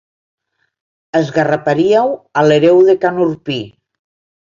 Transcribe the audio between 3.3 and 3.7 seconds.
Urpí.